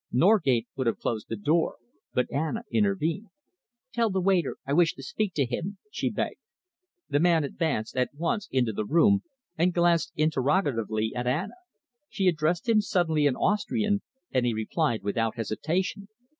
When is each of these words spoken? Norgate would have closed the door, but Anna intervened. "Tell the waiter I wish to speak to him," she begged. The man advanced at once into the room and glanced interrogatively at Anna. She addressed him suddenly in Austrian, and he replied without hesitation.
Norgate 0.11 0.67
would 0.75 0.87
have 0.87 0.97
closed 0.97 1.29
the 1.29 1.35
door, 1.35 1.77
but 2.11 2.25
Anna 2.31 2.63
intervened. 2.71 3.27
"Tell 3.93 4.09
the 4.09 4.19
waiter 4.19 4.57
I 4.65 4.73
wish 4.73 4.95
to 4.95 5.03
speak 5.03 5.35
to 5.35 5.45
him," 5.45 5.77
she 5.91 6.09
begged. 6.09 6.39
The 7.07 7.19
man 7.19 7.43
advanced 7.43 7.95
at 7.95 8.09
once 8.15 8.47
into 8.51 8.73
the 8.73 8.83
room 8.83 9.21
and 9.59 9.71
glanced 9.75 10.11
interrogatively 10.15 11.13
at 11.15 11.27
Anna. 11.27 11.53
She 12.09 12.27
addressed 12.27 12.67
him 12.67 12.81
suddenly 12.81 13.27
in 13.27 13.35
Austrian, 13.35 14.01
and 14.31 14.43
he 14.43 14.55
replied 14.55 15.03
without 15.03 15.35
hesitation. 15.35 16.07